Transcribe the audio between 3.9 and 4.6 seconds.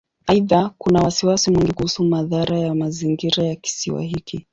hiki.